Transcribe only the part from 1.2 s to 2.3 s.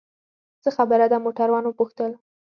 موټروان وپوښتل.